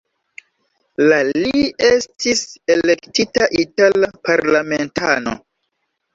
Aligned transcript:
La 1.11 1.19
li 1.27 1.51
estis 1.89 2.41
elektita 2.77 3.51
itala 3.67 4.11
parlamentano. 4.31 5.37